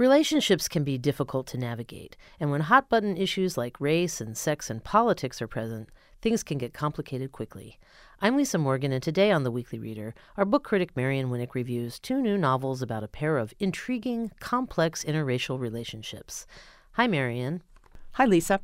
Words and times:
Relationships 0.00 0.66
can 0.66 0.82
be 0.82 0.96
difficult 0.96 1.46
to 1.48 1.58
navigate, 1.58 2.16
and 2.40 2.50
when 2.50 2.62
hot 2.62 2.88
button 2.88 3.18
issues 3.18 3.58
like 3.58 3.78
race 3.78 4.18
and 4.18 4.34
sex 4.34 4.70
and 4.70 4.82
politics 4.82 5.42
are 5.42 5.46
present, 5.46 5.90
things 6.22 6.42
can 6.42 6.56
get 6.56 6.72
complicated 6.72 7.32
quickly. 7.32 7.78
I'm 8.18 8.34
Lisa 8.34 8.56
Morgan, 8.56 8.92
and 8.92 9.02
today 9.02 9.30
on 9.30 9.44
The 9.44 9.50
Weekly 9.50 9.78
Reader, 9.78 10.14
our 10.38 10.46
book 10.46 10.64
critic 10.64 10.96
Marion 10.96 11.28
Winik 11.28 11.54
reviews 11.54 11.98
two 11.98 12.22
new 12.22 12.38
novels 12.38 12.80
about 12.80 13.04
a 13.04 13.08
pair 13.08 13.36
of 13.36 13.52
intriguing, 13.58 14.30
complex 14.40 15.04
interracial 15.04 15.60
relationships. 15.60 16.46
Hi, 16.92 17.06
Marion. 17.06 17.62
Hi, 18.12 18.24
Lisa. 18.24 18.60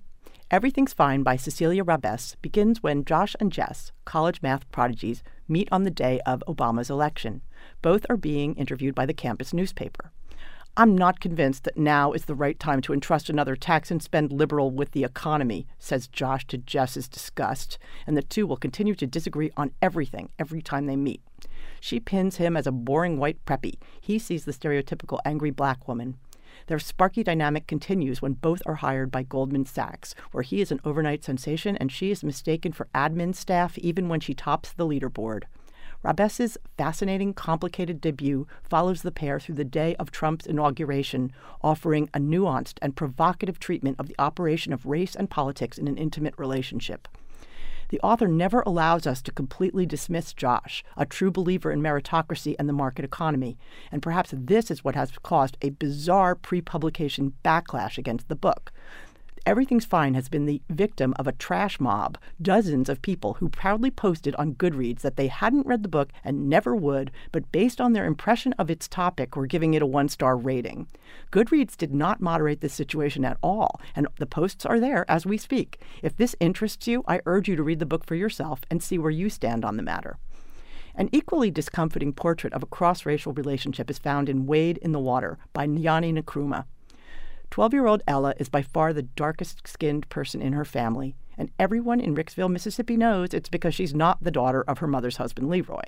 Everything's 0.51 0.95
Fine 0.95 1.23
by 1.23 1.37
Cecilia 1.37 1.85
Rabess 1.85 2.37
begins 2.41 2.83
when 2.83 3.05
Josh 3.05 3.37
and 3.39 3.53
Jess, 3.53 3.93
college 4.07 4.41
math 4.41 4.67
prodigies, 4.71 5.23
meet 5.47 5.69
on 5.71 5.83
the 5.83 5.91
day 5.91 6.19
of 6.25 6.43
Obama's 6.49 6.89
election. 6.89 7.43
Both 7.83 8.07
are 8.09 8.17
being 8.17 8.55
interviewed 8.55 8.95
by 8.95 9.05
the 9.05 9.13
campus 9.13 9.53
newspaper. 9.53 10.13
I'm 10.79 10.95
not 10.95 11.21
convinced 11.21 11.65
that 11.65 11.79
now 11.79 12.13
is 12.13 12.27
the 12.27 12.35
right 12.35 12.61
time 12.61 12.83
to 12.83 12.93
entrust 12.93 13.31
another 13.31 13.57
tax 13.57 13.91
and 13.91 14.03
spend 14.03 14.31
liberal 14.31 14.71
with 14.71 14.91
the 14.91 15.05
economy, 15.05 15.67
says 15.79 16.07
Josh 16.07 16.47
to 16.49 16.59
Jess's 16.59 17.09
disgust, 17.09 17.79
and 18.07 18.15
the 18.15 18.23
two 18.23 18.47
will 18.47 18.59
continue 18.59 18.95
to 18.97 19.07
disagree 19.07 19.51
on 19.57 19.71
everything 19.81 20.29
every 20.39 20.61
time 20.61 20.85
they 20.85 20.95
meet. 20.95 21.23
She 21.81 21.99
pins 21.99 22.37
him 22.37 22.59
as 22.59 22.67
a 22.67 22.73
boring 22.73 23.17
white 23.17 23.43
preppy. 23.47 23.77
He 23.99 24.19
sees 24.19 24.45
the 24.45 24.53
stereotypical 24.53 25.19
angry 25.25 25.51
black 25.51 25.89
woman. 25.89 26.19
Their 26.67 26.79
sparky 26.79 27.23
dynamic 27.23 27.67
continues 27.67 28.21
when 28.21 28.35
both 28.35 28.61
are 28.67 28.75
hired 28.75 29.11
by 29.11 29.23
Goldman 29.23 29.65
Sachs, 29.65 30.15
where 30.33 30.43
he 30.43 30.61
is 30.61 30.71
an 30.71 30.81
overnight 30.85 31.25
sensation 31.25 31.79
and 31.79 31.91
she 31.91 32.11
is 32.11 32.23
mistaken 32.23 32.73
for 32.73 32.89
admin 32.95 33.35
staff 33.35 33.79
even 33.79 34.11
when 34.11 34.21
she 34.21 34.35
tops 34.35 34.75
the 34.75 34.87
leaderboard. 34.87 35.45
Rabess's 36.03 36.59
fascinating, 36.77 37.35
complicated 37.35 38.01
debut 38.01 38.47
follows 38.63 39.03
the 39.03 39.11
pair 39.11 39.41
through 39.41 39.57
the 39.57 39.65
day 39.65 39.97
of 39.97 40.11
Trump's 40.11 40.47
inauguration, 40.47 41.33
offering 41.63 42.09
a 42.15 42.19
nuanced 42.19 42.79
and 42.81 42.97
provocative 42.97 43.59
treatment 43.59 43.97
of 43.99 44.07
the 44.07 44.17
operation 44.19 44.73
of 44.73 44.87
race 44.87 45.15
and 45.15 45.31
politics 45.31 45.79
in 45.79 45.89
an 45.89 45.97
intimate 45.97 46.35
relationship. 46.39 47.09
The 47.89 48.01
author 48.01 48.27
never 48.27 48.63
allows 48.67 49.07
us 49.07 49.23
to 49.23 49.33
completely 49.33 49.87
dismiss 49.87 50.33
Josh, 50.33 50.83
a 50.97 51.07
true 51.07 51.31
believer 51.31 51.71
in 51.71 51.81
meritocracy 51.81 52.57
and 52.59 52.69
the 52.69 52.73
market 52.73 53.05
economy, 53.05 53.57
and 53.93 54.03
perhaps 54.03 54.31
this 54.35 54.71
is 54.71 54.83
what 54.83 54.97
has 54.97 55.13
caused 55.23 55.57
a 55.63 55.71
bizarre 55.71 56.35
pre 56.35 56.61
publication 56.61 57.35
backlash 57.45 57.97
against 57.97 58.29
the 58.29 58.35
book. 58.35 58.73
Everything's 59.47 59.85
Fine 59.85 60.15
has 60.15 60.29
been 60.29 60.45
the 60.45 60.61
victim 60.69 61.15
of 61.21 61.29
a 61.29 61.33
trash 61.33 61.79
mob, 61.79 62.19
dozens 62.43 62.89
of 62.89 63.01
people 63.01 63.35
who 63.35 63.49
proudly 63.49 63.93
posted 63.93 64.35
on 64.35 64.57
Goodreads 64.57 65.03
that 65.03 65.15
they 65.15 65.29
hadn't 65.29 65.69
read 65.69 65.85
the 65.85 65.89
book 65.89 66.11
and 66.25 66.49
never 66.49 66.75
would, 66.75 67.13
but 67.31 67.53
based 67.53 67.81
on 67.81 67.93
their 67.93 68.07
impression 68.07 68.55
of 68.55 68.71
its 68.71 68.89
topic 68.89 69.37
were 69.37 69.47
giving 69.47 69.75
it 69.75 69.83
a 69.83 69.87
one 69.87 70.09
star 70.09 70.37
rating. 70.37 70.89
Goodreads 71.31 71.77
did 71.77 71.95
not 71.95 72.21
moderate 72.21 72.61
this 72.61 72.75
situation 72.75 73.25
at 73.25 73.39
all, 73.41 73.81
and 73.95 74.09
the 74.19 74.27
posts 74.27 74.67
are 74.67 74.81
there 74.81 75.09
as 75.09 75.25
we 75.25 75.39
speak. 75.39 75.81
If 76.03 76.17
this 76.17 76.35
interests 76.41 76.89
you, 76.89 77.05
I 77.07 77.21
urge 77.25 77.49
you 77.49 77.55
to 77.55 77.63
read 77.63 77.79
the 77.79 77.87
book 77.87 78.05
for 78.05 78.17
yourself 78.17 78.63
and 78.69 78.83
see 78.83 78.99
where 78.99 79.13
you 79.13 79.31
stand 79.31 79.65
on 79.65 79.77
the 79.77 79.83
matter. 79.85 80.19
An 80.97 81.09
equally 81.13 81.53
discomforting 81.53 82.13
portrait 82.13 82.53
of 82.53 82.65
a 82.65 82.67
cross 82.67 83.07
racial 83.07 83.33
relationship 83.33 83.91
is 83.91 83.99
found 84.01 84.29
in 84.29 84.47
Wade 84.47 84.79
in 84.79 84.91
the 84.91 84.99
Water 84.99 85.39
by 85.53 85.69
Nyani 85.69 86.21
Nkrumah. 86.21 86.65
12 87.51 87.73
year 87.73 87.87
old 87.87 88.03
Ella 88.07 88.35
is 88.39 88.49
by 88.49 88.63
far 88.63 88.93
the 88.93 89.03
darkest 89.03 89.67
skinned 89.67 90.09
person 90.09 90.43
in 90.43 90.53
her 90.53 90.65
family, 90.65 91.15
and 91.39 91.51
everyone 91.59 92.01
in 92.01 92.15
Ricksville, 92.15 92.49
Mississippi 92.49 92.97
knows 92.97 93.33
it's 93.33 93.49
because 93.49 93.75
she's 93.75 93.95
not 93.95 94.23
the 94.23 94.31
daughter 94.31 94.63
of 94.63 94.79
her 94.79 94.87
mother's 94.87 95.17
husband, 95.17 95.49
Leroy. 95.49 95.83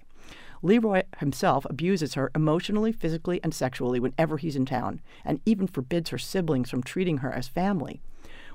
Leroy 0.62 1.02
himself 1.18 1.66
abuses 1.68 2.14
her 2.14 2.30
emotionally, 2.34 2.92
physically, 2.92 3.40
and 3.42 3.54
sexually 3.54 4.00
whenever 4.00 4.36
he's 4.36 4.56
in 4.56 4.66
town, 4.66 5.00
and 5.24 5.40
even 5.46 5.66
forbids 5.66 6.10
her 6.10 6.18
siblings 6.18 6.70
from 6.70 6.82
treating 6.82 7.18
her 7.18 7.32
as 7.32 7.48
family. 7.48 8.00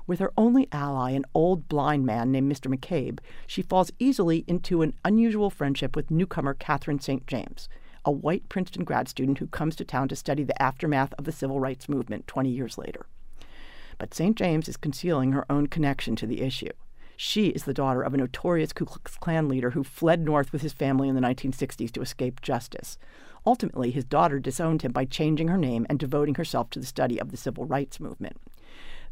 With 0.06 0.18
her 0.18 0.32
only 0.36 0.68
ally, 0.70 1.12
an 1.12 1.24
old 1.34 1.68
blind 1.68 2.04
man 2.04 2.30
named 2.30 2.52
Mr. 2.52 2.72
McCabe, 2.74 3.20
she 3.46 3.62
falls 3.62 3.90
easily 3.98 4.44
into 4.46 4.82
an 4.82 4.94
unusual 5.04 5.50
friendship 5.50 5.96
with 5.96 6.10
newcomer 6.10 6.52
Catherine 6.52 7.00
St. 7.00 7.26
James 7.26 7.68
a 8.04 8.10
white 8.10 8.48
Princeton 8.48 8.84
grad 8.84 9.08
student 9.08 9.38
who 9.38 9.46
comes 9.46 9.76
to 9.76 9.84
town 9.84 10.08
to 10.08 10.16
study 10.16 10.44
the 10.44 10.60
aftermath 10.60 11.14
of 11.18 11.24
the 11.24 11.32
civil 11.32 11.60
rights 11.60 11.88
movement 11.88 12.26
20 12.26 12.50
years 12.50 12.78
later. 12.78 13.06
But 13.98 14.14
St. 14.14 14.36
James 14.36 14.68
is 14.68 14.76
concealing 14.76 15.32
her 15.32 15.46
own 15.50 15.68
connection 15.68 16.16
to 16.16 16.26
the 16.26 16.42
issue. 16.42 16.72
She 17.16 17.48
is 17.48 17.64
the 17.64 17.74
daughter 17.74 18.02
of 18.02 18.12
a 18.12 18.16
notorious 18.16 18.72
Ku 18.72 18.84
Klux 18.84 19.16
Klan 19.16 19.48
leader 19.48 19.70
who 19.70 19.84
fled 19.84 20.24
north 20.24 20.52
with 20.52 20.62
his 20.62 20.72
family 20.72 21.08
in 21.08 21.14
the 21.14 21.20
1960s 21.20 21.92
to 21.92 22.02
escape 22.02 22.42
justice. 22.42 22.98
Ultimately, 23.46 23.90
his 23.92 24.04
daughter 24.04 24.40
disowned 24.40 24.82
him 24.82 24.90
by 24.90 25.04
changing 25.04 25.48
her 25.48 25.58
name 25.58 25.86
and 25.88 25.98
devoting 25.98 26.34
herself 26.34 26.70
to 26.70 26.80
the 26.80 26.86
study 26.86 27.20
of 27.20 27.30
the 27.30 27.36
civil 27.36 27.66
rights 27.66 28.00
movement 28.00 28.36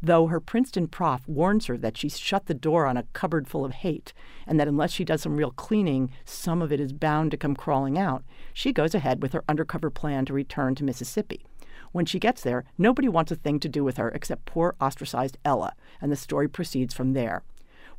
though 0.01 0.27
her 0.27 0.39
Princeton 0.39 0.87
prof 0.87 1.27
warns 1.27 1.67
her 1.67 1.77
that 1.77 1.97
she's 1.97 2.17
shut 2.17 2.45
the 2.45 2.53
door 2.53 2.85
on 2.85 2.97
a 2.97 3.03
cupboard 3.13 3.47
full 3.47 3.65
of 3.65 3.73
hate 3.73 4.13
and 4.47 4.59
that 4.59 4.67
unless 4.67 4.91
she 4.91 5.05
does 5.05 5.21
some 5.21 5.37
real 5.37 5.51
cleaning, 5.51 6.11
some 6.25 6.61
of 6.61 6.71
it 6.71 6.79
is 6.79 6.93
bound 6.93 7.31
to 7.31 7.37
come 7.37 7.55
crawling 7.55 7.97
out, 7.97 8.23
she 8.53 8.73
goes 8.73 8.93
ahead 8.95 9.21
with 9.21 9.33
her 9.33 9.43
undercover 9.47 9.89
plan 9.89 10.25
to 10.25 10.33
return 10.33 10.75
to 10.75 10.83
Mississippi. 10.83 11.45
When 11.91 12.05
she 12.05 12.19
gets 12.19 12.41
there, 12.41 12.65
nobody 12.77 13.07
wants 13.07 13.31
a 13.31 13.35
thing 13.35 13.59
to 13.59 13.69
do 13.69 13.83
with 13.83 13.97
her 13.97 14.09
except 14.09 14.45
poor 14.45 14.75
ostracized 14.81 15.37
Ella, 15.45 15.73
and 16.01 16.11
the 16.11 16.15
story 16.15 16.47
proceeds 16.47 16.93
from 16.93 17.13
there. 17.13 17.43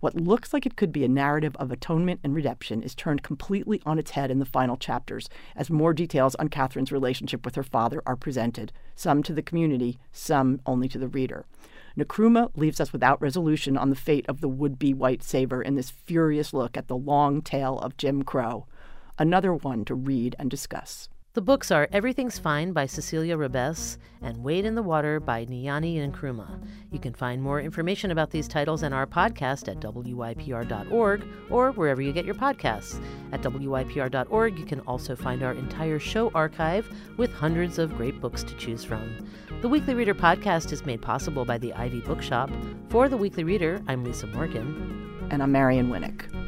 What 0.01 0.17
looks 0.17 0.53
like 0.53 0.67
it 0.67 0.77
could 0.77 0.93
be 0.93 1.05
a 1.05 1.09
narrative 1.09 1.57
of 1.57 1.71
atonement 1.71 2.21
and 2.23 2.35
redemption 2.35 2.83
is 2.83 2.95
turned 2.95 3.23
completely 3.23 3.81
on 3.87 3.99
its 3.99 4.11
head 4.11 4.31
in 4.31 4.39
the 4.39 4.45
final 4.45 4.77
chapters, 4.77 5.31
as 5.57 5.71
more 5.71 5.95
details 5.95 6.35
on 6.35 6.49
Catherine's 6.49 6.93
relationship 6.93 7.45
with 7.45 7.55
her 7.55 7.63
father 7.63 8.03
are 8.05 8.17
presented, 8.17 8.73
some 8.95 9.23
to 9.23 9.33
the 9.33 9.41
community, 9.41 9.99
some 10.13 10.61
only 10.67 10.89
to 10.89 10.99
the 10.99 11.09
reader. 11.09 11.47
Nkrumah 11.99 12.57
leaves 12.57 12.81
us 12.81 12.93
without 12.93 13.21
resolution 13.21 13.77
on 13.77 13.91
the 13.91 13.97
fate 13.97 14.27
of 14.29 14.41
the 14.41 14.49
would 14.49 14.79
be 14.79 14.93
white 14.93 15.23
savior 15.23 15.63
in 15.63 15.77
this 15.77 15.91
furious 15.91 16.53
look 16.53 16.77
at 16.77 16.89
the 16.89 16.97
long 16.97 17.41
tail 17.41 17.79
of 17.79 17.97
Jim 17.97 18.23
Crow. 18.23 18.67
Another 19.19 19.55
one 19.55 19.85
to 19.85 19.95
read 19.95 20.35
and 20.39 20.51
discuss. 20.51 21.09
The 21.35 21.43
books 21.43 21.73
are 21.73 21.89
Everything's 21.91 22.39
Fine 22.39 22.75
by 22.75 22.87
Cecilia 22.87 23.37
Rabess 23.37 23.99
and 24.23 24.45
Wade 24.45 24.65
in 24.65 24.77
the 24.77 24.85
Water 24.85 25.19
by 25.19 25.45
Nyani 25.45 25.97
Nkrumah. 26.09 26.65
You 26.93 27.01
can 27.01 27.13
find 27.13 27.43
more 27.43 27.61
information 27.61 28.13
about 28.13 28.31
these 28.31 28.47
titles 28.47 28.85
and 28.85 28.95
our 28.95 29.05
podcast 29.05 29.67
at 29.67 29.81
WYPR.org 29.81 31.27
or 31.51 31.73
wherever 31.73 32.01
you 32.01 32.13
get 32.13 32.25
your 32.25 32.37
podcasts. 32.37 33.05
At 33.33 33.43
WYPR.org, 33.43 34.57
you 34.57 34.65
can 34.65 34.79
also 34.83 35.17
find 35.17 35.43
our 35.43 35.55
entire 35.55 35.99
show 35.99 36.31
archive 36.37 36.89
with 37.17 37.33
hundreds 37.33 37.81
of 37.81 37.97
great 37.97 38.21
books 38.21 38.45
to 38.45 38.55
choose 38.55 38.85
from. 38.85 39.29
The 39.61 39.69
Weekly 39.69 39.95
Reader 39.95 40.15
podcast 40.15 40.71
is 40.71 40.87
made 40.87 41.03
possible 41.03 41.45
by 41.45 41.59
the 41.59 41.73
Ivy 41.73 41.99
Bookshop. 41.99 42.49
For 42.91 43.09
The 43.09 43.17
Weekly 43.17 43.43
Reader, 43.43 43.83
I'm 43.89 44.05
Lisa 44.05 44.29
Morgan. 44.29 45.29
And 45.33 45.43
I'm 45.43 45.51
Marion 45.51 45.91
Winik. 45.91 46.44